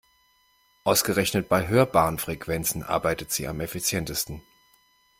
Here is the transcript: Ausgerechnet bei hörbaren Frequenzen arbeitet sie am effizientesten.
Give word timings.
Ausgerechnet 0.83 1.47
bei 1.47 1.67
hörbaren 1.67 2.17
Frequenzen 2.17 2.81
arbeitet 2.81 3.31
sie 3.31 3.47
am 3.47 3.59
effizientesten. 3.59 4.41